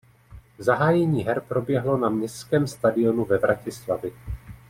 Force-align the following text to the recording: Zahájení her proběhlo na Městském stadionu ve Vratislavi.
Zahájení 0.59 1.21
her 1.23 1.41
proběhlo 1.41 1.97
na 1.97 2.09
Městském 2.09 2.67
stadionu 2.67 3.25
ve 3.25 3.37
Vratislavi. 3.37 4.11